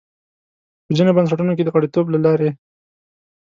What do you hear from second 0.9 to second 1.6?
ځینو بنسټونو